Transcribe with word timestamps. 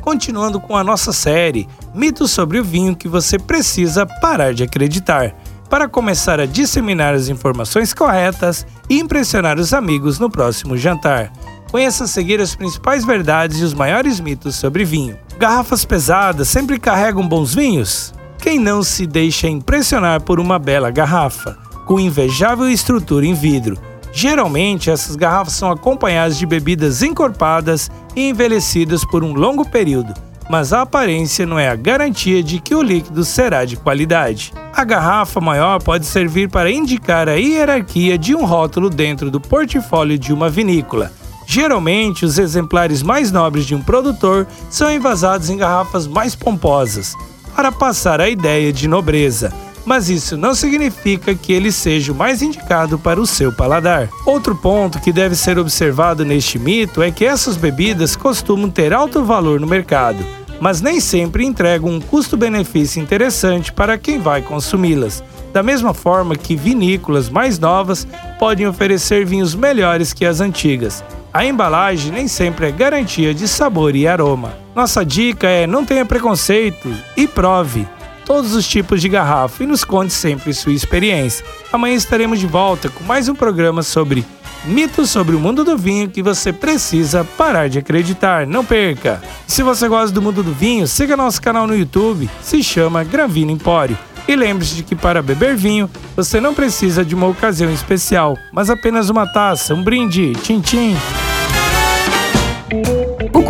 continuando 0.00 0.60
com 0.60 0.76
a 0.76 0.84
nossa 0.84 1.12
série 1.12 1.68
Mitos 1.94 2.30
sobre 2.30 2.58
o 2.58 2.64
vinho 2.64 2.94
que 2.94 3.08
você 3.08 3.38
precisa 3.38 4.06
parar 4.06 4.54
de 4.54 4.62
acreditar, 4.62 5.34
para 5.68 5.88
começar 5.88 6.40
a 6.40 6.46
disseminar 6.46 7.14
as 7.14 7.28
informações 7.28 7.92
corretas 7.92 8.66
e 8.88 8.98
impressionar 8.98 9.58
os 9.58 9.72
amigos 9.72 10.18
no 10.18 10.30
próximo 10.30 10.76
jantar. 10.76 11.32
Conheça 11.70 12.04
a 12.04 12.08
seguir 12.08 12.40
as 12.40 12.54
principais 12.54 13.04
verdades 13.04 13.58
e 13.58 13.64
os 13.64 13.74
maiores 13.74 14.18
mitos 14.20 14.56
sobre 14.56 14.84
vinho. 14.84 15.18
Garrafas 15.38 15.84
pesadas 15.84 16.48
sempre 16.48 16.78
carregam 16.78 17.28
bons 17.28 17.54
vinhos? 17.54 18.14
Quem 18.38 18.58
não 18.58 18.82
se 18.82 19.06
deixa 19.06 19.48
impressionar 19.48 20.22
por 20.22 20.40
uma 20.40 20.58
bela 20.58 20.90
garrafa, 20.90 21.58
com 21.84 22.00
invejável 22.00 22.68
estrutura 22.70 23.26
em 23.26 23.34
vidro? 23.34 23.78
Geralmente, 24.12 24.90
essas 24.90 25.16
garrafas 25.16 25.54
são 25.54 25.70
acompanhadas 25.70 26.38
de 26.38 26.46
bebidas 26.46 27.02
encorpadas 27.02 27.90
e 28.16 28.28
envelhecidas 28.28 29.04
por 29.04 29.22
um 29.22 29.32
longo 29.32 29.68
período, 29.68 30.14
mas 30.48 30.72
a 30.72 30.82
aparência 30.82 31.46
não 31.46 31.58
é 31.58 31.68
a 31.68 31.76
garantia 31.76 32.42
de 32.42 32.58
que 32.58 32.74
o 32.74 32.82
líquido 32.82 33.24
será 33.24 33.64
de 33.64 33.76
qualidade. 33.76 34.52
A 34.72 34.84
garrafa 34.84 35.40
maior 35.40 35.82
pode 35.82 36.06
servir 36.06 36.48
para 36.48 36.70
indicar 36.70 37.28
a 37.28 37.34
hierarquia 37.34 38.16
de 38.16 38.34
um 38.34 38.44
rótulo 38.44 38.88
dentro 38.88 39.30
do 39.30 39.40
portfólio 39.40 40.18
de 40.18 40.32
uma 40.32 40.48
vinícola. 40.48 41.12
Geralmente, 41.46 42.24
os 42.24 42.38
exemplares 42.38 43.02
mais 43.02 43.32
nobres 43.32 43.66
de 43.66 43.74
um 43.74 43.82
produtor 43.82 44.46
são 44.68 44.90
envasados 44.92 45.48
em 45.48 45.56
garrafas 45.56 46.06
mais 46.06 46.34
pomposas, 46.34 47.14
para 47.54 47.72
passar 47.72 48.20
a 48.20 48.28
ideia 48.28 48.72
de 48.72 48.86
nobreza 48.86 49.52
mas 49.88 50.10
isso 50.10 50.36
não 50.36 50.54
significa 50.54 51.34
que 51.34 51.50
ele 51.50 51.72
seja 51.72 52.12
o 52.12 52.14
mais 52.14 52.42
indicado 52.42 52.98
para 52.98 53.18
o 53.18 53.26
seu 53.26 53.50
paladar. 53.50 54.10
Outro 54.26 54.54
ponto 54.54 55.00
que 55.00 55.10
deve 55.10 55.34
ser 55.34 55.58
observado 55.58 56.26
neste 56.26 56.58
mito 56.58 57.02
é 57.02 57.10
que 57.10 57.24
essas 57.24 57.56
bebidas 57.56 58.14
costumam 58.14 58.68
ter 58.68 58.92
alto 58.92 59.24
valor 59.24 59.58
no 59.58 59.66
mercado, 59.66 60.18
mas 60.60 60.82
nem 60.82 61.00
sempre 61.00 61.42
entregam 61.42 61.88
um 61.88 62.00
custo-benefício 62.00 63.00
interessante 63.00 63.72
para 63.72 63.96
quem 63.96 64.18
vai 64.18 64.42
consumi-las. 64.42 65.24
Da 65.54 65.62
mesma 65.62 65.94
forma 65.94 66.36
que 66.36 66.54
vinícolas 66.54 67.30
mais 67.30 67.58
novas 67.58 68.06
podem 68.38 68.66
oferecer 68.66 69.24
vinhos 69.24 69.54
melhores 69.54 70.12
que 70.12 70.26
as 70.26 70.42
antigas. 70.42 71.02
A 71.32 71.46
embalagem 71.46 72.12
nem 72.12 72.28
sempre 72.28 72.66
é 72.66 72.70
garantia 72.70 73.32
de 73.32 73.48
sabor 73.48 73.96
e 73.96 74.06
aroma. 74.06 74.52
Nossa 74.74 75.02
dica 75.02 75.46
é 75.46 75.66
não 75.66 75.82
tenha 75.82 76.04
preconceito 76.04 76.94
e 77.16 77.26
prove 77.26 77.86
todos 78.28 78.54
os 78.54 78.68
tipos 78.68 79.00
de 79.00 79.08
garrafa 79.08 79.64
e 79.64 79.66
nos 79.66 79.82
conte 79.82 80.12
sempre 80.12 80.52
sua 80.52 80.74
experiência. 80.74 81.42
Amanhã 81.72 81.96
estaremos 81.96 82.38
de 82.38 82.46
volta 82.46 82.90
com 82.90 83.02
mais 83.02 83.26
um 83.26 83.34
programa 83.34 83.82
sobre 83.82 84.22
mitos 84.66 85.08
sobre 85.08 85.34
o 85.34 85.40
mundo 85.40 85.64
do 85.64 85.78
vinho 85.78 86.10
que 86.10 86.22
você 86.22 86.52
precisa 86.52 87.24
parar 87.24 87.70
de 87.70 87.78
acreditar. 87.78 88.46
Não 88.46 88.62
perca! 88.62 89.22
Se 89.46 89.62
você 89.62 89.88
gosta 89.88 90.12
do 90.12 90.20
mundo 90.20 90.42
do 90.42 90.52
vinho, 90.52 90.86
siga 90.86 91.16
nosso 91.16 91.40
canal 91.40 91.66
no 91.66 91.74
YouTube, 91.74 92.28
se 92.42 92.62
chama 92.62 93.02
Gravino 93.02 93.50
Empório. 93.50 93.96
E 94.28 94.36
lembre-se 94.36 94.74
de 94.74 94.82
que 94.82 94.94
para 94.94 95.22
beber 95.22 95.56
vinho, 95.56 95.88
você 96.14 96.38
não 96.38 96.52
precisa 96.52 97.02
de 97.02 97.14
uma 97.14 97.28
ocasião 97.28 97.72
especial, 97.72 98.36
mas 98.52 98.68
apenas 98.68 99.08
uma 99.08 99.26
taça, 99.26 99.74
um 99.74 99.82
brinde, 99.82 100.32
tchim 100.42 100.60
tchim. 100.60 100.94